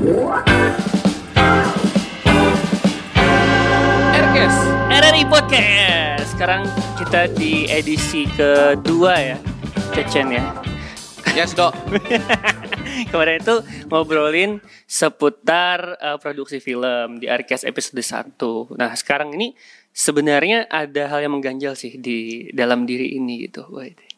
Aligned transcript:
Erkes 0.00 0.16
RRI 4.88 5.28
Podcast. 5.28 6.32
Sekarang 6.32 6.64
kita 6.96 7.28
di 7.28 7.68
edisi 7.68 8.24
kedua 8.32 9.12
ya, 9.20 9.36
Cecen 9.92 10.32
ya. 10.32 10.56
Yes 11.36 11.52
dok. 11.52 11.76
Kemarin 13.12 13.44
itu 13.44 13.60
ngobrolin 13.92 14.64
seputar 14.88 16.00
uh, 16.00 16.16
produksi 16.16 16.64
film 16.64 17.20
di 17.20 17.28
Arkes 17.28 17.68
episode 17.68 18.00
1. 18.00 18.40
Nah, 18.80 18.96
sekarang 18.96 19.36
ini 19.36 19.52
sebenarnya 19.92 20.64
ada 20.72 21.12
hal 21.12 21.28
yang 21.28 21.36
mengganjal 21.36 21.76
sih 21.76 22.00
di 22.00 22.48
dalam 22.56 22.88
diri 22.88 23.20
ini 23.20 23.44
gitu. 23.44 23.68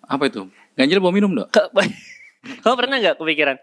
Apa 0.07 0.31
itu? 0.31 0.47
Ganjil 0.79 1.03
bawa 1.03 1.11
minum 1.11 1.35
dok? 1.35 1.51
Kamu 2.63 2.75
pernah 2.79 3.03
nggak 3.03 3.19
kepikiran 3.19 3.59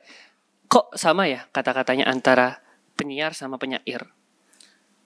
kok 0.70 0.93
sama 0.93 1.25
ya 1.25 1.49
kata-katanya 1.49 2.05
antara 2.05 2.61
penyiar 2.93 3.33
sama 3.33 3.57
penyair? 3.57 4.05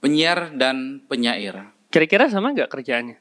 Penyiar 0.04 0.52
dan 0.52 0.99
penyair. 1.08 1.71
Kira-kira 1.88 2.27
sama 2.27 2.52
nggak 2.52 2.67
kerjaannya? 2.67 3.17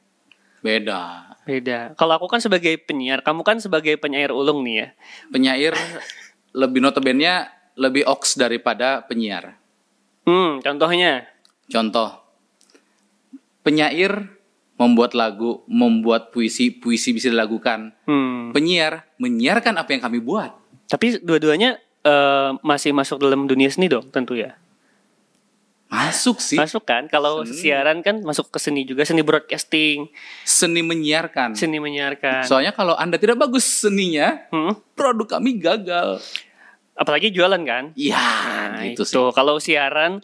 Beda. 0.59 1.31
Beda. 1.43 1.91
Kalau 1.95 2.19
aku 2.19 2.27
kan 2.27 2.39
sebagai 2.39 2.75
penyiar, 2.83 3.23
kamu 3.23 3.43
kan 3.43 3.59
sebagai 3.59 3.95
penyair 3.99 4.31
ulung 4.31 4.63
nih 4.63 4.75
ya. 4.75 4.87
Penyair 5.31 5.73
lebih 6.51 6.79
notabene 6.79 7.47
lebih 7.75 8.03
oks 8.07 8.35
daripada 8.35 9.03
penyiar. 9.07 9.55
Hmm, 10.23 10.59
contohnya 10.63 11.27
Contoh, 11.63 12.11
penyair 13.63 14.27
membuat 14.75 15.15
lagu, 15.15 15.63
membuat 15.67 16.29
puisi, 16.35 16.69
puisi 16.75 17.15
bisa 17.15 17.31
dilakukan. 17.31 17.95
hmm, 18.03 18.51
Penyiar 18.51 19.07
menyiarkan 19.17 19.79
apa 19.79 19.89
yang 19.95 20.03
kami 20.03 20.19
buat. 20.19 20.51
tapi 20.83 21.17
dua-duanya 21.23 21.79
eh, 22.03 22.49
masih 22.59 22.91
masuk 22.91 23.17
dalam 23.17 23.43
dunia 23.43 23.67
seni 23.67 23.87
dong 23.87 24.07
tentu 24.07 24.35
ya. 24.35 24.55
Masuk 25.87 26.41
sih. 26.41 26.57
Masuk 26.57 26.81
kan? 26.83 27.05
Kalau 27.05 27.45
Seni. 27.45 27.69
siaran 27.69 28.01
kan 28.01 28.17
masuk 28.19 28.49
ke 28.49 28.57
seni 28.57 28.81
juga, 28.81 29.05
seni 29.05 29.21
broadcasting, 29.21 30.09
Seni 30.41 30.81
menyiarkan. 30.81 31.53
seni 31.53 31.77
menyiarkan. 31.77 32.41
Soalnya 32.43 32.73
kalau 32.73 32.97
anda 32.97 33.15
tidak 33.15 33.37
bagus 33.37 33.61
seninya, 33.61 34.41
Hmm, 34.49 34.73
produk 34.93 35.37
kami 35.37 35.55
gagal. 35.55 36.17
apalagi 36.93 37.29
jualan 37.29 37.61
kan? 37.63 37.89
Ya, 37.93 38.17
Nah, 38.69 38.81
gitu 38.85 39.01
itu 39.01 39.03
sih. 39.07 39.33
kalau 39.33 39.57
siaran 39.57 40.21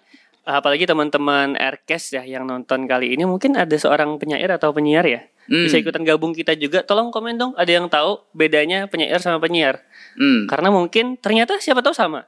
apalagi 0.50 0.90
teman-teman 0.90 1.54
Aircast 1.54 2.18
ya 2.18 2.26
yang 2.26 2.50
nonton 2.50 2.90
kali 2.90 3.14
ini 3.14 3.30
mungkin 3.30 3.54
ada 3.54 3.76
seorang 3.78 4.18
penyair 4.18 4.50
atau 4.50 4.74
penyiar 4.74 5.06
ya. 5.06 5.22
Hmm. 5.50 5.66
Bisa 5.66 5.78
ikutan 5.82 6.06
gabung 6.06 6.34
kita 6.34 6.58
juga. 6.58 6.82
Tolong 6.86 7.14
komen 7.14 7.38
dong, 7.38 7.52
ada 7.58 7.70
yang 7.70 7.90
tahu 7.90 8.22
bedanya 8.34 8.86
penyair 8.90 9.22
sama 9.22 9.42
penyiar? 9.42 9.82
Hmm. 10.18 10.50
Karena 10.50 10.70
mungkin 10.74 11.18
ternyata 11.18 11.58
siapa 11.62 11.82
tahu 11.82 11.94
sama. 11.94 12.26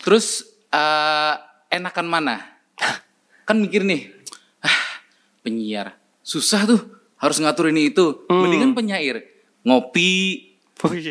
Terus 0.00 0.44
eh, 0.72 1.34
enakan 1.72 2.06
mana? 2.08 2.36
kan 3.48 3.60
mikir 3.60 3.84
nih, 3.84 4.08
ah, 4.64 5.04
penyiar 5.44 6.00
susah 6.24 6.64
tuh 6.64 6.80
harus 7.20 7.36
ngatur 7.38 7.68
ini 7.68 7.92
itu. 7.92 8.24
Hmm. 8.28 8.48
Mendingan 8.48 8.72
penyair 8.72 9.24
ngopi, 9.64 10.53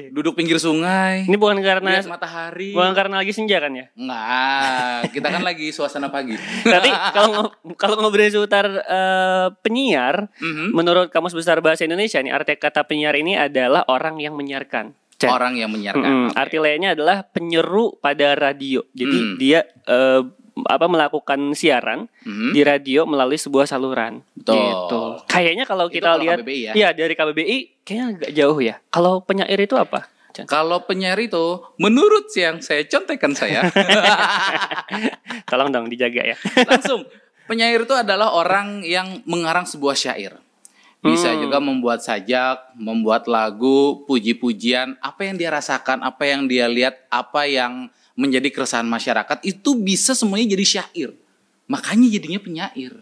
duduk 0.09 0.33
pinggir 0.33 0.57
sungai, 0.57 1.25
Ini 1.25 1.33
bukan 1.33 1.57
karena 1.59 1.97
lihat 1.97 2.05
matahari. 2.05 2.71
bukan 2.71 2.93
karena 2.93 3.15
lagi 3.17 3.31
senja 3.31 3.57
kan 3.57 3.71
ya? 3.71 3.85
Enggak, 3.93 5.11
kita 5.11 5.27
kan 5.29 5.41
lagi 5.41 5.67
suasana 5.69 6.07
pagi. 6.07 6.37
Tapi 6.63 6.89
kalau 7.11 7.49
kalau 7.73 7.95
ngobrolin 7.97 8.29
seputar 8.29 8.65
eh, 8.69 9.47
penyiar, 9.59 10.29
Mhm. 10.37 10.71
menurut 10.71 11.07
Kamus 11.09 11.33
Besar 11.33 11.59
Bahasa 11.59 11.83
Indonesia 11.83 12.17
nih 12.17 12.29
arti 12.29 12.53
kata 12.53 12.83
penyiar 12.83 13.15
ini 13.15 13.33
adalah 13.33 13.83
orang 13.87 14.17
yang 14.17 14.33
menyiarkan. 14.33 14.93
Cen. 15.13 15.29
Orang 15.29 15.53
yang 15.53 15.69
menyiarkan. 15.69 16.03
Mm, 16.03 16.27
Oke. 16.27 16.35
Arti 16.35 16.57
lainnya 16.57 16.89
adalah 16.91 17.23
penyeru 17.23 17.95
pada 17.95 18.33
radio. 18.33 18.81
Jadi 18.91 19.17
Hmm. 19.19 19.35
dia 19.37 19.61
eh, 19.83 20.21
apa 20.63 20.85
melakukan 20.85 21.39
siaran 21.51 22.05
Mhm. 22.23 22.53
di 22.53 22.61
radio 22.61 23.03
melalui 23.03 23.35
sebuah 23.35 23.65
saluran. 23.65 24.21
Betul. 24.33 24.53
Gitu. 24.55 25.01
Kayaknya 25.25 25.65
kalau 25.65 25.85
kita 25.87 26.13
kalau 26.13 26.21
lihat, 26.21 26.37
KBBI 26.41 26.61
ya? 26.61 26.73
Iya, 26.73 26.89
dari 26.93 27.13
KBBI 27.13 27.57
kayaknya 27.81 28.05
agak 28.13 28.31
jauh 28.31 28.59
ya. 28.59 28.75
Kalau 28.87 29.13
penyair 29.19 29.57
itu 29.57 29.73
apa? 29.73 30.05
Kalau 30.45 30.81
penyair 30.81 31.19
itu, 31.19 31.45
menurut 31.77 32.25
yang 32.33 32.57
saya 32.57 32.81
contekan 32.83 33.37
saya, 33.37 33.69
Tolong 35.49 35.69
dong 35.69 35.87
dijaga 35.89 36.33
ya. 36.33 36.37
langsung 36.69 37.05
penyair 37.45 37.83
itu 37.83 37.93
adalah 37.93 38.33
orang 38.33 38.81
yang 38.81 39.21
mengarang 39.25 39.65
sebuah 39.65 39.93
syair. 39.93 40.37
Bisa 41.03 41.35
Hmm. 41.35 41.41
juga 41.43 41.59
membuat 41.59 41.99
sajak, 41.99 42.73
membuat 42.73 43.27
lagu, 43.27 44.07
puji-pujian, 44.07 44.95
apa 45.03 45.27
yang 45.27 45.35
dia 45.35 45.51
rasakan, 45.51 45.99
apa 45.99 46.23
yang 46.23 46.47
dia 46.47 46.65
lihat, 46.65 46.95
apa 47.11 47.43
yang 47.43 47.91
menjadi 48.13 48.49
keresahan 48.53 48.85
masyarakat 48.85 49.41
itu 49.41 49.73
bisa 49.77 50.13
semuanya 50.13 50.53
jadi 50.53 50.65
syair. 50.65 51.09
Makanya 51.65 52.07
jadinya 52.11 52.39
penyair. 52.41 52.93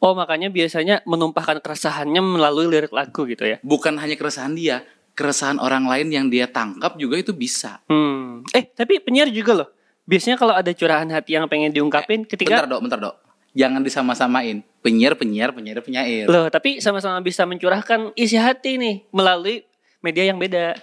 Oh, 0.00 0.12
makanya 0.12 0.52
biasanya 0.52 1.00
menumpahkan 1.08 1.60
keresahannya 1.64 2.20
melalui 2.20 2.68
lirik 2.68 2.92
lagu 2.92 3.24
gitu 3.24 3.44
ya. 3.48 3.56
Bukan 3.64 3.96
hanya 3.96 4.14
keresahan 4.16 4.52
dia, 4.52 4.84
keresahan 5.16 5.56
orang 5.56 5.88
lain 5.88 6.12
yang 6.12 6.26
dia 6.28 6.44
tangkap 6.48 7.00
juga 7.00 7.16
itu 7.16 7.32
bisa. 7.32 7.80
Hmm. 7.88 8.44
Eh, 8.52 8.68
tapi 8.76 9.00
penyiar 9.00 9.32
juga 9.32 9.64
loh. 9.64 9.68
Biasanya 10.06 10.36
kalau 10.38 10.54
ada 10.54 10.70
curahan 10.70 11.08
hati 11.10 11.34
yang 11.34 11.50
pengen 11.50 11.74
diungkapin 11.74 12.28
ketika 12.28 12.62
Bentar 12.62 12.68
dok, 12.70 12.80
bentar 12.84 13.00
dok. 13.00 13.16
Jangan 13.56 13.80
disama-samain. 13.80 14.60
Penyiar, 14.84 15.16
penyiar, 15.16 15.50
penyair, 15.50 15.80
penyair. 15.80 16.28
loh, 16.28 16.46
tapi 16.52 16.78
sama-sama 16.78 17.18
bisa 17.24 17.48
mencurahkan 17.48 18.12
isi 18.14 18.36
hati 18.36 18.76
nih 18.76 19.08
melalui 19.10 19.64
media 20.04 20.28
yang 20.28 20.36
beda. 20.36 20.76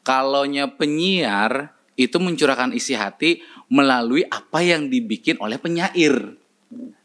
Kalaunya 0.00 0.66
penyiar 0.66 1.75
itu 1.96 2.16
mencurahkan 2.20 2.76
isi 2.76 2.92
hati 2.92 3.40
melalui 3.72 4.22
apa 4.28 4.60
yang 4.60 4.92
dibikin 4.92 5.40
oleh 5.40 5.56
penyair. 5.56 6.36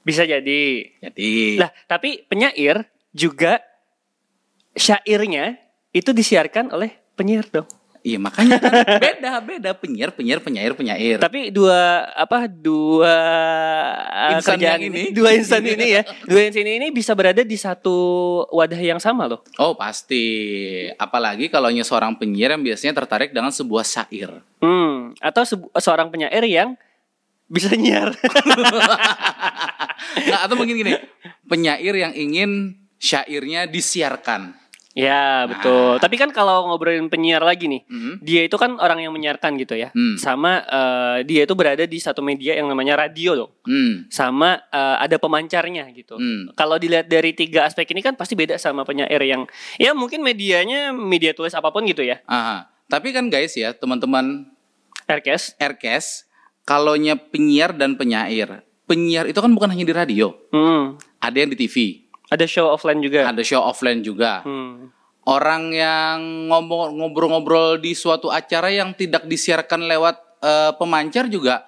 Bisa 0.03 0.27
jadi. 0.27 0.91
Jadi 0.99 1.55
Lah, 1.57 1.71
tapi 1.87 2.27
penyair 2.27 2.85
juga 3.15 3.63
syairnya 4.75 5.59
itu 5.91 6.11
disiarkan 6.11 6.71
oleh 6.71 6.91
penyiar 7.15 7.47
dong. 7.51 7.67
Iya 8.01 8.17
makanya 8.17 8.57
kan 8.57 8.73
beda 8.97 9.31
beda 9.41 9.71
penyiar 9.77 10.09
penyiar 10.13 10.39
penyair 10.41 10.73
penyair. 10.73 11.17
Tapi 11.21 11.53
dua 11.53 12.09
apa 12.13 12.49
dua 12.49 13.15
uh, 14.09 14.33
Insan 14.37 14.57
kerjaan 14.57 14.81
yang 14.81 14.93
ini, 14.93 15.01
ini. 15.09 15.13
dua 15.17 15.29
insan 15.33 15.63
ini 15.65 15.87
ya, 15.97 16.01
dua 16.25 16.41
insan 16.49 16.67
ini 16.67 16.87
bisa 16.89 17.13
berada 17.13 17.41
di 17.45 17.57
satu 17.57 17.97
wadah 18.49 18.81
yang 18.81 18.99
sama 18.99 19.25
loh. 19.29 19.41
Oh 19.61 19.73
pasti. 19.77 20.23
Apalagi 20.97 21.49
kalau 21.49 21.69
seorang 21.71 22.17
penyiar 22.17 22.53
yang 22.53 22.63
biasanya 22.65 22.93
tertarik 22.97 23.33
dengan 23.33 23.49
sebuah 23.49 23.85
syair. 23.85 24.41
Hmm, 24.61 25.17
atau 25.17 25.43
seorang 25.77 26.13
penyair 26.13 26.45
yang 26.45 26.77
bisa 27.51 27.75
nyiar. 27.75 28.15
Nah, 30.01 30.43
atau 30.43 30.57
mungkin 30.57 30.75
gini, 30.75 30.97
penyair 31.45 31.93
yang 31.93 32.13
ingin 32.17 32.73
syairnya 32.97 33.69
disiarkan. 33.69 34.60
Ya, 34.91 35.47
betul. 35.47 35.97
Tapi 35.97 36.15
kan 36.19 36.29
kalau 36.31 36.67
ngobrolin 36.67 37.07
penyiar 37.07 37.39
lagi 37.39 37.67
nih, 37.67 37.81
Hmm. 37.87 38.15
dia 38.19 38.43
itu 38.43 38.55
kan 38.55 38.75
orang 38.77 38.99
yang 38.99 39.11
menyiarkan 39.15 39.55
gitu 39.57 39.75
ya. 39.75 39.89
Hmm. 39.95 40.15
Sama 40.15 40.63
eh, 40.63 41.17
dia 41.23 41.47
itu 41.47 41.53
berada 41.55 41.83
di 41.83 41.97
satu 41.97 42.19
media 42.19 42.55
yang 42.55 42.67
namanya 42.67 42.99
radio 42.99 43.35
loh. 43.35 43.49
Hmm. 43.63 44.07
Sama 44.11 44.59
eh, 44.67 44.95
ada 44.99 45.15
pemancarnya 45.15 45.87
gitu. 45.95 46.19
Hmm. 46.19 46.51
Kalau 46.53 46.75
dilihat 46.75 47.07
dari 47.07 47.31
tiga 47.31 47.63
aspek 47.63 47.87
ini 47.91 48.03
kan 48.03 48.15
pasti 48.15 48.35
beda 48.35 48.55
sama 48.55 48.83
penyair 48.83 49.21
yang 49.21 49.47
ya 49.75 49.95
mungkin 49.95 50.19
medianya 50.21 50.91
media 50.91 51.31
tulis 51.31 51.51
apa 51.51 51.71
pun 51.71 51.87
gitu 51.87 52.03
ya. 52.03 52.19
Aha. 52.27 52.67
Tapi 52.91 53.15
kan 53.15 53.31
guys 53.31 53.55
ya, 53.55 53.71
teman-teman 53.71 54.51
Aircast. 55.07 55.55
Aircast, 55.59 56.27
kalaunya 56.63 57.15
penyiar 57.15 57.71
dan 57.71 57.95
penyair. 57.95 58.63
Penyiar 58.87 59.27
itu 59.27 59.39
kan 59.39 59.51
bukan 59.55 59.71
hanya 59.71 59.87
di 59.87 59.95
radio, 59.95 60.35
Hmm. 60.51 60.99
ada 61.19 61.37
yang 61.37 61.51
di 61.51 61.57
TV, 61.59 62.03
Ada 62.31 62.47
show 62.47 62.65
offline 62.65 63.03
juga. 63.03 63.27
ada 63.27 63.43
show 63.43 63.59
offline 63.59 63.99
juga. 63.99 64.39
Hmm. 64.41 64.87
Orang 65.21 65.69
yang 65.69 66.47
ngomong 66.49 66.97
ngobrol-ngobrol 66.97 67.77
di 67.77 67.93
suatu 67.93 68.31
acara 68.31 68.71
yang 68.71 68.95
tidak 68.95 69.27
disiarkan 69.27 69.85
lewat 69.85 70.15
eh, 70.41 70.71
pemancar 70.73 71.27
juga. 71.27 71.67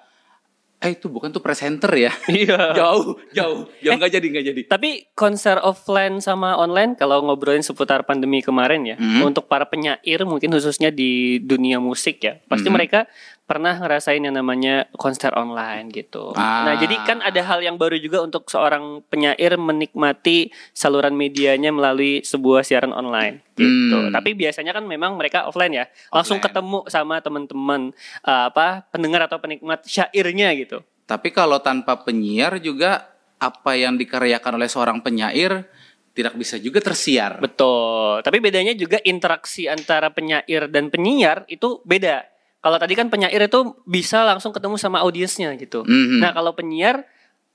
Eh 0.80 0.92
itu 0.92 1.06
bukan 1.06 1.30
tuh 1.30 1.40
presenter 1.40 1.88
ya? 1.94 2.12
Iya. 2.28 2.72
jauh, 2.80 3.14
jauh, 3.30 3.70
jauh 3.78 3.94
nggak 3.94 4.10
jadi 4.10 4.26
nggak 4.26 4.44
jadi. 4.50 4.60
Tapi 4.66 4.90
konser 5.14 5.56
offline 5.60 6.18
sama 6.18 6.58
online 6.58 6.92
kalau 6.92 7.22
ngobrolin 7.22 7.62
seputar 7.62 8.02
pandemi 8.02 8.40
kemarin 8.40 8.82
ya, 8.84 8.96
Hmm. 8.96 9.22
untuk 9.24 9.46
para 9.46 9.64
penyair 9.64 10.24
mungkin 10.24 10.50
khususnya 10.50 10.90
di 10.90 11.38
dunia 11.38 11.78
musik 11.78 12.20
ya, 12.20 12.42
pasti 12.48 12.68
Hmm. 12.68 12.74
mereka 12.74 13.06
pernah 13.44 13.76
ngerasain 13.76 14.24
yang 14.24 14.32
namanya 14.32 14.88
konser 14.96 15.28
online 15.36 15.92
gitu. 15.92 16.32
Ah. 16.32 16.64
Nah, 16.64 16.74
jadi 16.80 16.96
kan 17.04 17.20
ada 17.20 17.44
hal 17.44 17.60
yang 17.60 17.76
baru 17.76 18.00
juga 18.00 18.24
untuk 18.24 18.48
seorang 18.48 19.04
penyair 19.12 19.60
menikmati 19.60 20.48
saluran 20.72 21.12
medianya 21.12 21.68
melalui 21.68 22.24
sebuah 22.24 22.64
siaran 22.64 22.96
online 22.96 23.44
gitu. 23.52 24.08
Hmm. 24.08 24.12
Tapi 24.16 24.32
biasanya 24.32 24.72
kan 24.72 24.88
memang 24.88 25.20
mereka 25.20 25.44
offline 25.44 25.76
ya, 25.76 25.84
langsung 26.08 26.40
Offline. 26.40 26.56
ketemu 26.56 26.78
sama 26.88 27.20
teman-teman 27.20 27.92
eh, 28.24 28.44
apa 28.48 28.88
pendengar 28.88 29.28
atau 29.28 29.36
penikmat 29.36 29.84
syairnya 29.84 30.48
gitu. 30.56 30.80
Tapi 31.04 31.28
kalau 31.28 31.60
tanpa 31.60 32.00
penyiar 32.00 32.56
juga 32.64 33.12
apa 33.36 33.76
yang 33.76 34.00
dikaryakan 34.00 34.56
oleh 34.56 34.72
seorang 34.72 35.04
penyair 35.04 35.68
tidak 36.14 36.32
bisa 36.38 36.56
juga 36.56 36.80
tersiar. 36.80 37.42
Betul. 37.42 38.22
Tapi 38.22 38.38
bedanya 38.38 38.72
juga 38.72 39.02
interaksi 39.02 39.66
antara 39.66 40.08
penyair 40.14 40.70
dan 40.70 40.88
penyiar 40.88 41.44
itu 41.50 41.82
beda. 41.84 42.33
Kalau 42.64 42.80
tadi 42.80 42.96
kan 42.96 43.12
penyair 43.12 43.44
itu 43.44 43.60
bisa 43.84 44.24
langsung 44.24 44.48
ketemu 44.50 44.80
sama 44.80 45.04
audiensnya 45.04 45.52
gitu. 45.54 45.84
Mhm. 45.84 46.24
Nah 46.24 46.32
kalau 46.32 46.56
penyiar 46.56 47.04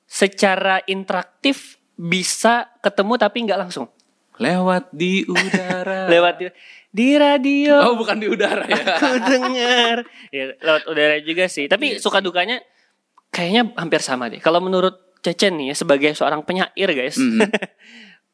secara 0.05 0.85
interaktif 0.85 1.77
bisa 1.93 2.69
ketemu 2.79 3.13
tapi 3.15 3.37
nggak 3.43 3.59
langsung 3.59 3.89
Lewat 4.39 4.87
di 4.89 5.27
udara. 5.27 6.07
lewat 6.13 6.33
di, 6.39 6.45
di 6.89 7.07
radio 7.13 7.75
Oh, 7.83 7.93
bukan 7.93 8.17
di 8.17 8.25
udara 8.25 8.63
ya. 8.65 8.95
aku 8.95 9.19
dengar 9.19 10.07
ya 10.33 10.55
lewat 10.57 10.83
udara 10.87 11.19
juga 11.19 11.45
sih 11.45 11.65
tapi 11.65 11.93
Iya 11.93 12.01
suka 12.01 12.23
dukanya 12.23 12.63
kayaknya 13.29 13.75
hampir 13.75 13.99
sama 13.99 14.31
deh 14.31 14.39
kalau 14.39 14.57
menurut 14.57 14.95
Cecen 15.19 15.59
nih 15.59 15.73
ya 15.73 15.75
sebagai 15.75 16.15
seorang 16.15 16.41
penyair 16.41 16.89
guys 16.89 17.19
Mhm. 17.19 17.43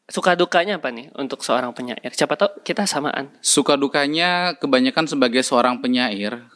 suka 0.06 0.38
dukanya 0.38 0.78
apa 0.78 0.94
nih 0.94 1.10
untuk 1.18 1.42
seorang 1.42 1.74
penyair 1.74 2.14
siapa 2.14 2.38
tahu 2.38 2.62
kita 2.62 2.86
samaan 2.86 3.34
Suka 3.42 3.74
dukanya 3.74 4.54
kebanyakan 4.56 5.10
sebagai 5.10 5.42
seorang 5.42 5.82
penyair. 5.82 6.46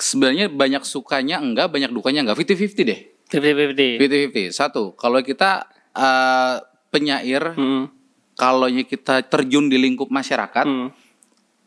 Sebenarnya 0.00 0.48
banyak 0.48 0.80
sukanya 0.82 1.38
enggak, 1.44 1.68
banyak 1.68 1.92
dukanya 1.92 2.24
enggak. 2.24 2.40
50-50 2.40 2.88
deh. 2.88 3.00
Fifty-fifty. 3.30 3.88
50-50. 4.00 4.50
Satu, 4.56 4.96
kalau 4.96 5.20
kita 5.20 5.68
eh, 5.92 6.56
penyair, 6.90 7.54
Hmm, 7.54 7.86
kalau 8.34 8.66
kita 8.66 9.22
terjun 9.28 9.68
di 9.68 9.76
lingkup 9.76 10.08
masyarakat, 10.08 10.64
hmm. 10.66 10.88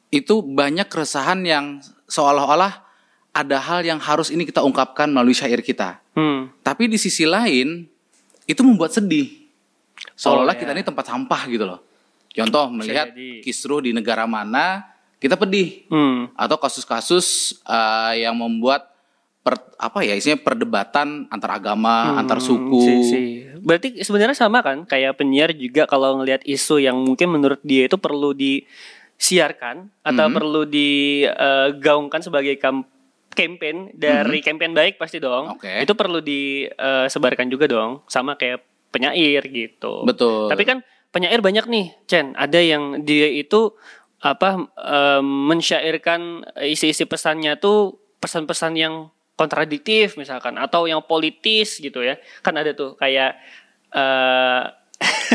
itu 0.10 0.42
banyak 0.42 0.90
keresahan 0.90 1.46
yang 1.46 1.78
seolah-olah 2.10 2.84
ada 3.34 3.58
hal 3.58 3.82
yang 3.86 3.98
harus 3.98 4.30
ini 4.30 4.46
kita 4.46 4.62
ungkapkan 4.62 5.10
melalui 5.10 5.34
syair 5.34 5.62
kita. 5.62 6.02
Hmm. 6.18 6.50
Tapi 6.62 6.90
di 6.90 6.98
sisi 6.98 7.26
lain, 7.26 7.86
itu 8.46 8.62
membuat 8.62 8.94
sedih. 8.94 9.30
Seolah-olah 10.18 10.54
Oh, 10.54 10.60
kita 10.60 10.72
ya. 10.74 10.78
ini 10.78 10.84
tempat 10.86 11.06
sampah 11.08 11.42
gitu 11.48 11.66
loh. 11.66 11.80
Contoh 12.34 12.66
melihat 12.74 13.14
kisruh 13.46 13.86
di 13.86 13.94
negara 13.94 14.26
mana, 14.26 14.93
kita 15.24 15.40
pedih. 15.40 15.88
Hmm. 15.88 16.28
Atau 16.36 16.60
kasus-kasus 16.60 17.58
eh, 17.64 18.28
yang 18.28 18.36
membuat 18.36 18.92
per, 19.40 19.60
apa 19.76 20.04
ya, 20.04 20.16
isinya 20.16 20.40
perdebatan 20.40 21.28
antar 21.28 21.60
agama, 21.60 22.16
antar 22.16 22.44
suku. 22.44 22.80
Hmm, 22.80 22.84
sih, 22.84 23.00
sih. 23.08 23.28
Berarti 23.60 24.04
sebenarnya 24.04 24.36
sama 24.36 24.60
kan 24.60 24.84
kayak 24.84 25.16
penyiar 25.16 25.56
juga 25.56 25.88
kalau 25.88 26.20
ngelihat 26.20 26.44
isu 26.44 26.80
yang 26.80 27.00
mungkin 27.00 27.32
menurut 27.32 27.60
dia 27.64 27.88
itu 27.88 27.96
perlu 27.96 28.36
disiarkan 28.36 29.88
atau 30.04 30.26
Mhm. 30.28 30.36
perlu 30.36 30.62
digaungkan 30.68 32.20
sebagai 32.20 32.60
kam 32.60 32.84
campaign 33.34 33.90
dari 33.98 34.46
campaign 34.46 34.78
baik 34.78 35.02
pasti 35.02 35.18
dong. 35.18 35.58
Oke. 35.58 35.82
Itu 35.82 35.98
perlu 35.98 36.22
disebarkan 36.22 37.50
juga 37.50 37.66
dong 37.66 38.06
sama 38.06 38.38
kayak 38.38 38.62
penyair 38.94 39.42
gitu. 39.50 40.06
Betul. 40.06 40.54
Tapi 40.54 40.64
kan 40.64 40.86
penyair 41.10 41.42
banyak 41.42 41.66
nih, 41.66 41.86
Chen. 42.06 42.38
Ada 42.38 42.62
yang 42.62 43.02
dia 43.02 43.26
itu 43.26 43.74
apa 44.24 44.56
em, 44.74 45.26
mensyairkan 45.52 46.48
isi-isi 46.64 47.04
pesannya 47.04 47.60
tuh 47.60 48.00
pesan-pesan 48.18 48.74
yang 48.74 48.94
kontradiktif 49.36 50.16
misalkan 50.16 50.56
atau 50.56 50.88
yang 50.88 51.04
politis 51.04 51.78
gitu 51.78 52.00
ya. 52.00 52.16
Kan 52.40 52.56
ada 52.56 52.72
tuh 52.72 52.96
kayak 52.96 53.36
eh 53.92 54.64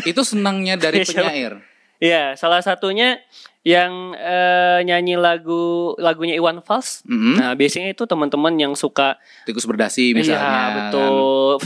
itu 0.09 0.25
senangnya 0.25 0.75
dari 0.75 1.05
Siapa? 1.05 1.29
penyair. 1.29 1.61
ya 1.99 2.33
salah 2.33 2.63
satunya 2.63 3.19
yang 3.67 4.15
eh, 4.17 4.81
nyanyi 4.81 5.19
lagu 5.19 5.93
lagunya 5.99 6.39
Iwan 6.39 6.65
Fals. 6.65 7.03
Mhm. 7.05 7.35
Nah, 7.37 7.53
biasanya 7.53 7.93
itu 7.93 8.09
teman-teman 8.09 8.55
yang 8.57 8.73
suka 8.73 9.19
Tikus 9.45 9.67
berdasi 9.69 10.15
misalnya. 10.17 10.41
Iya, 10.41 10.49
kan. 10.49 10.73
betul, 10.79 11.13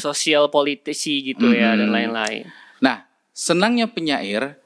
sosial 0.00 0.50
politisi 0.50 1.22
gitu 1.22 1.52
ya 1.52 1.78
dan 1.78 1.92
Mhm. 1.92 1.94
lain-lain. 1.94 2.44
Nah, 2.80 3.06
senangnya 3.30 3.86
penyair 3.86 4.58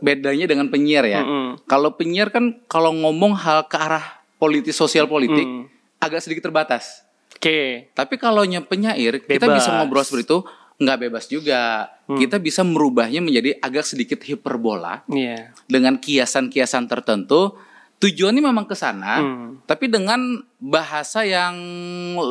bedanya 0.00 0.48
dengan 0.48 0.68
penyiar 0.68 1.04
ya. 1.04 1.20
Mm-mm. 1.20 1.68
Kalau 1.68 1.92
penyiar 1.94 2.32
kan 2.32 2.56
kalau 2.66 2.92
ngomong 2.92 3.36
hal 3.36 3.68
ke 3.68 3.76
arah 3.76 4.24
politis 4.36 4.74
sosial 4.74 5.04
politik 5.04 5.44
Mm. 5.44 5.68
agak 6.00 6.20
sedikit 6.20 6.48
terbatas. 6.48 7.04
Oke. 7.34 7.92
Tapi 7.92 8.14
kalau 8.16 8.44
penyair 8.64 9.20
kita 9.20 9.44
Bebas. 9.44 9.60
bisa 9.60 9.70
ngobrol 9.76 10.00
seperti 10.00 10.24
itu 10.24 10.38
nggak 10.74 10.98
bebas 11.00 11.24
juga. 11.28 11.92
Hmm. 12.08 12.18
Kita 12.18 12.36
bisa 12.36 12.64
merubahnya 12.64 13.20
menjadi 13.20 13.56
agak 13.60 13.84
sedikit 13.84 14.20
hiperbola 14.20 15.04
Iya. 15.06 15.52
dengan 15.68 15.96
kiasan-kiasan 15.96 16.88
tertentu. 16.88 17.54
Tujuannya 17.96 18.42
memang 18.42 18.64
ke 18.64 18.74
sana, 18.74 19.16
Hmm. 19.16 19.48
tapi 19.64 19.88
dengan 19.88 20.20
bahasa 20.58 21.24
yang 21.24 21.56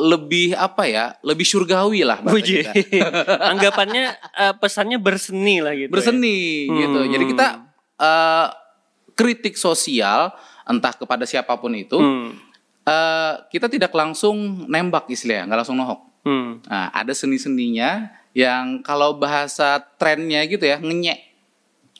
lebih 0.06 0.54
apa 0.54 0.86
ya, 0.86 1.18
lebih 1.20 1.42
surgawi 1.42 2.06
lah 2.06 2.22
bahasa 2.22 2.38
kita. 2.40 2.70
Anggapannya 3.50 4.04
eh, 4.14 4.54
pesannya 4.54 4.96
berseni 4.96 5.58
lah 5.58 5.74
gitu. 5.74 5.90
ya. 5.90 5.94
berseni 5.94 6.38
gitu. 6.68 6.98
Hmm. 7.00 7.10
Jadi 7.10 7.24
kita 7.26 7.46
eh, 7.96 8.46
kritik 9.12 9.54
sosial 9.54 10.30
entah 10.64 10.94
kepada 10.94 11.24
siapa 11.24 11.58
pun 11.58 11.74
itu, 11.74 11.98
Hmm. 11.98 12.38
eh, 12.84 13.32
kita 13.48 13.66
tidak 13.66 13.90
langsung 13.90 14.66
nembak 14.66 15.08
istilahnya, 15.08 15.48
nggak 15.48 15.58
langsung 15.58 15.76
nohok. 15.76 16.00
Hmm. 16.22 16.62
Nah, 16.64 16.88
ada 16.88 17.10
seni-seninya 17.10 18.08
yang 18.30 18.78
kalau 18.80 19.14
bahasa 19.14 19.76
trennya 19.98 20.40
gitu 20.44 20.64
ya, 20.64 20.78
ngenyek. 20.78 21.33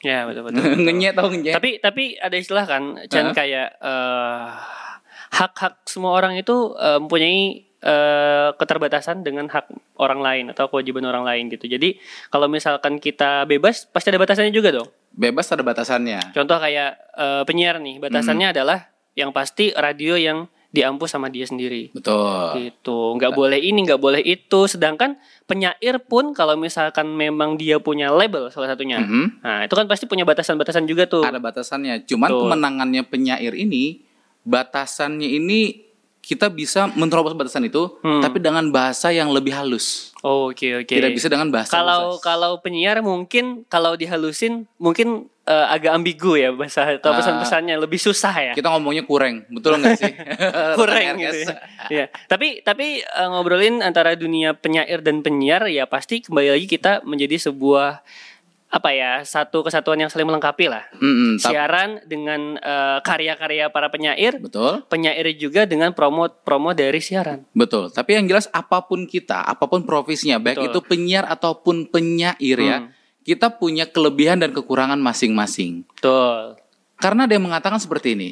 Ya 0.05 0.29
betul 0.29 0.45
betul. 0.45 0.61
betul. 0.69 0.85
ngenyek 0.85 1.13
tau 1.17 1.33
ngenyek? 1.33 1.55
tapi 1.57 1.71
tapi 1.81 2.05
ada 2.21 2.37
istilah 2.37 2.69
kan, 2.69 3.01
Chan 3.09 3.33
Hah? 3.33 3.35
kayak 3.35 3.69
eh, 3.81 4.47
hak-hak 5.35 5.83
semua 5.89 6.13
orang 6.15 6.37
itu 6.37 6.77
eh, 6.77 7.01
mempunyai 7.01 7.43
eh, 7.81 8.49
keterbatasan 8.55 9.25
dengan 9.25 9.49
hak 9.49 9.67
orang 9.97 10.21
lain 10.21 10.45
atau 10.53 10.69
kewajiban 10.69 11.05
orang 11.05 11.25
lain 11.25 11.49
gitu. 11.49 11.67
Jadi 11.67 11.97
kalau 12.29 12.47
misalkan 12.47 13.01
kita 13.01 13.49
bebas, 13.49 13.89
pasti 13.89 14.13
ada 14.13 14.21
batasannya 14.21 14.53
juga 14.53 14.71
dong. 14.71 14.89
Bebas 15.11 15.47
ada 15.51 15.63
batasannya. 15.63 16.37
Contoh 16.37 16.59
kayak 16.61 16.91
eh, 17.17 17.43
penyiar 17.49 17.81
nih, 17.81 17.97
batasannya 17.99 18.51
Hmm. 18.51 18.55
adalah 18.55 18.79
yang 19.15 19.31
pasti 19.31 19.71
radio 19.73 20.19
yang 20.19 20.51
diampu 20.75 21.07
sama 21.07 21.31
dia 21.31 21.47
sendiri. 21.47 21.95
Betul. 21.95 22.59
gitu 22.59 23.15
nggak 23.15 23.31
boleh 23.31 23.57
ini 23.57 23.87
nggak 23.87 24.03
boleh 24.03 24.19
itu 24.19 24.67
sedangkan 24.67 25.15
penyair 25.45 26.03
pun 26.03 26.35
kalau 26.35 26.59
misalkan 26.59 27.07
memang 27.07 27.55
dia 27.55 27.79
punya 27.79 28.11
label 28.11 28.51
salah 28.51 28.67
satunya 28.67 28.99
Mhm. 28.99 29.39
nah 29.39 29.63
itu 29.63 29.71
kan 29.71 29.87
pasti 29.87 30.05
punya 30.05 30.27
batasan-batasan 30.27 30.85
juga 30.85 31.07
tuh 31.07 31.23
Ada 31.23 31.39
batasannya. 31.39 32.03
Cuman 32.05 32.27
Betul. 32.27 32.41
kemenangannya 32.43 33.03
penyair 33.05 33.55
ini, 33.55 34.03
batasannya 34.43 35.29
ini 35.31 35.84
kita 36.25 36.49
bisa 36.49 36.89
menerobos 36.91 37.33
batasan 37.33 37.63
itu, 37.63 38.01
Hmm. 38.01 38.19
tapi 38.19 38.39
dengan 38.39 38.65
bahasa 38.69 39.09
yang 39.09 39.29
lebih 39.29 39.53
halus. 39.53 40.17
Oh, 40.21 40.49
oke 40.49 40.65
oke 40.81 40.89
Tidak 40.89 41.13
bisa 41.13 41.29
dengan 41.29 41.49
bahasa 41.49 41.69
kalau 41.71 42.17
luas. 42.17 42.25
kalau 42.25 42.53
penyiar 42.59 42.99
mungkin 42.99 43.63
kalau 43.67 43.93
dihalusin 43.93 44.65
mungkin 44.77 45.29
eh, 45.45 45.67
agak 45.69 45.93
ambigu 45.93 46.33
ya 46.35 46.49
bahasa 46.51 46.89
atau 46.91 47.13
Ah. 47.13 47.21
pesan-pesannya 47.21 47.77
lebih 47.77 48.01
susah 48.01 48.33
ya 48.33 48.53
kita 48.53 48.65
ngomongnya 48.67 49.05
kurang, 49.05 49.45
betul 49.47 49.77
nggak 49.77 49.93
sih? 49.95 50.09
kurang 50.81 51.21
gitu 51.21 51.39
ya. 51.45 51.55
Iya. 51.87 52.05
Tapi 52.25 52.61
tapi 52.61 52.87
eh, 53.01 53.29
ngobrolin 53.29 53.79
antara 53.79 54.13
dunia 54.15 54.53
penyair 54.55 54.99
dan 54.99 55.21
penyiar 55.21 55.69
ya 55.69 55.85
pasti 55.85 56.21
kembali 56.21 56.49
lagi 56.51 56.65
kita 56.67 57.05
menjadi 57.05 57.37
sebuah 57.43 58.01
apa 58.75 58.91
ya 58.91 59.23
satu 59.23 59.63
kesatuan 59.63 59.95
yang 59.97 60.11
saling 60.11 60.27
melengkapi 60.27 60.67
lah. 60.67 60.83
Tap- 60.91 61.47
Siaran 61.47 62.03
dengan 62.03 62.59
eh, 62.59 62.99
karya-karya 63.01 63.71
para 63.71 63.87
penyair, 63.87 64.43
betul, 64.43 64.83
penyair 64.91 65.23
juga 65.39 65.63
dengan 65.63 65.95
promo 65.95 66.27
promo 66.27 66.75
dari 66.75 66.99
siaran. 66.99 67.47
betul. 67.55 67.95
Tapi 67.95 68.19
yang 68.19 68.27
jelas 68.27 68.51
apa 68.51 68.83
pun 68.83 69.07
kita, 69.07 69.47
apa 69.47 69.71
pun 69.71 69.87
profesinya, 69.87 70.43
baik 70.43 70.59
Betul. 70.59 70.69
itu 70.69 70.79
penyiar 70.85 71.25
ataupun 71.25 71.87
penyair 71.87 72.35
ya, 72.59 72.79
Hmm. 72.83 72.91
kita 73.23 73.55
punya 73.55 73.87
kelebihan 73.87 74.43
dan 74.43 74.51
kekurangan 74.51 74.99
masing-masing. 74.99 75.87
Betul. 75.95 76.59
Karena 76.99 77.25
ada 77.25 77.33
yang 77.33 77.47
mengatakan 77.47 77.79
seperti 77.79 78.19
ini, 78.19 78.31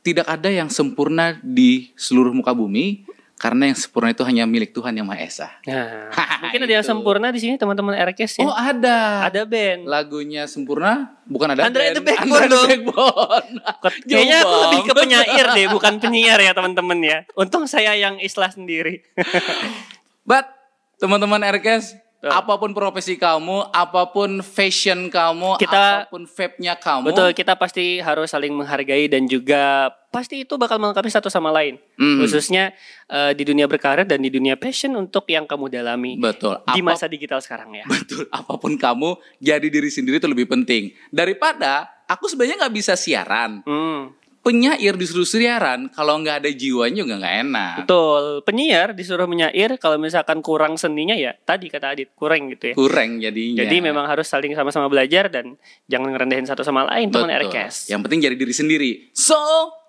tidak 0.00 0.28
ada 0.28 0.48
yang 0.48 0.68
sempurna 0.68 1.34
di 1.40 1.90
seluruh 1.94 2.30
muka 2.30 2.54
bumi, 2.54 3.02
karena 3.34 3.66
yang 3.68 3.78
sempurna 3.78 4.14
itu 4.14 4.22
hanya 4.22 4.46
milik 4.46 4.70
Tuhan 4.70 4.94
yang 4.94 5.04
Maha 5.04 5.26
Esa. 5.26 5.50
Nah, 5.66 6.08
mungkin 6.42 6.60
ada 6.64 6.74
yang 6.80 6.86
sempurna 6.86 7.28
di 7.34 7.40
sini 7.42 7.54
teman-teman 7.58 7.92
RKS 8.14 8.40
ya. 8.40 8.46
Oh 8.46 8.54
ada. 8.54 9.26
ada 9.26 9.42
band. 9.42 9.90
Lagunya 9.90 10.46
sempurna, 10.46 11.18
bukan 11.26 11.52
ada 11.52 11.66
Andre 11.66 11.90
band. 11.90 11.96
the 11.98 12.02
Backbone 12.02 12.30
Andre 12.30 12.46
the 12.46 12.54
dong. 12.54 12.68
Backbone. 12.70 13.50
Kayaknya 14.06 14.38
aku 14.40 14.56
lebih 14.56 14.80
ke 14.86 14.92
penyair 14.94 15.46
deh, 15.50 15.66
bukan 15.68 15.92
penyiar 15.98 16.38
ya 16.38 16.52
teman-teman 16.54 16.98
ya. 17.02 17.18
Untung 17.34 17.66
saya 17.66 17.98
yang 17.98 18.22
islah 18.22 18.48
sendiri. 18.54 19.02
But 20.28 20.46
teman-teman 21.02 21.42
RKS. 21.58 22.03
Apa 22.30 22.54
pun 22.56 22.70
profesi 22.70 23.14
kamu, 23.14 23.68
apa 23.68 24.08
pun 24.08 24.40
fashion 24.40 25.08
kamu, 25.08 25.58
Kita- 25.58 26.06
apa 26.06 26.12
pun 26.12 26.24
vape-nya 26.24 26.74
kamu, 26.76 27.10
Betul, 27.10 27.28
kita 27.32 27.58
pasti 27.58 27.98
harus 27.98 28.30
saling 28.30 28.52
menghargai 28.52 29.08
dan 29.08 29.26
juga 29.26 29.90
pasti 30.08 30.46
itu 30.46 30.54
bakal 30.54 30.78
melengkapi 30.78 31.10
satu 31.10 31.26
sama 31.26 31.50
lain. 31.50 31.74
Hmm. 31.98 32.22
Khususnya 32.22 32.70
eh, 33.04 33.32
di 33.34 33.42
dunia 33.42 33.66
berkarir 33.66 34.06
dan 34.06 34.22
di 34.22 34.30
dunia 34.30 34.54
passion 34.54 34.94
untuk 34.94 35.26
yang 35.26 35.44
kamu 35.44 35.66
dalami 35.68 36.14
betul. 36.16 36.54
di 36.70 36.80
Apa- 36.80 36.94
masa 36.94 37.10
digital 37.10 37.42
sekarang 37.42 37.74
ya. 37.74 37.84
betul. 37.84 38.24
Apa 38.30 38.54
pun 38.56 38.78
kamu, 38.78 39.18
jadi 39.42 39.66
diri 39.66 39.90
sendiri 39.90 40.16
itu 40.16 40.28
lebih 40.30 40.46
penting 40.46 40.94
daripada 41.10 41.90
aku 42.06 42.28
sebenarnya 42.28 42.60
nggak 42.62 42.74
bisa 42.74 42.94
siaran. 42.94 43.60
Hmm, 43.64 44.12
Penyair 44.44 44.94
disuruh 45.00 45.24
siaran, 45.24 45.88
kalau 45.88 46.20
nggak 46.20 46.44
ada 46.44 46.50
jiwanya 46.52 47.00
juga 47.00 47.16
nggak 47.16 47.36
enak. 47.48 47.74
betul. 47.88 48.24
Penyiar 48.44 48.92
disuruh 48.92 49.24
menyair 49.24 49.80
kalau 49.80 49.96
misalkan 49.96 50.44
kurang 50.44 50.76
seninya 50.76 51.16
ya 51.16 51.32
tadi 51.48 51.72
kata 51.72 51.96
Adit 51.96 52.12
kurang 52.12 52.52
gitu 52.52 52.70
ya. 52.70 52.74
Kurang 52.76 53.24
jadinya. 53.24 53.64
Jadi 53.64 53.76
memang 53.80 54.04
harus 54.04 54.28
saling 54.28 54.52
sama-sama 54.52 54.92
belajar 54.92 55.32
dan 55.32 55.56
jangan 55.88 56.12
ngerendahin 56.12 56.44
satu 56.44 56.60
sama 56.60 56.84
lain 56.92 57.08
teman. 57.08 57.32
RKS. 57.32 57.88
Yang 57.88 58.00
penting 58.04 58.20
jadi 58.20 58.36
diri 58.36 58.54
sendiri. 58.54 58.90
So, 59.16 59.40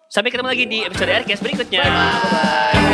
Sampai 0.05 0.31
ketemu 0.31 0.47
lagi 0.47 0.65
di 0.69 0.79
episode 0.85 1.11
Aircast 1.11 1.43
berikutnya. 1.43 1.81
Bye. 1.83 2.84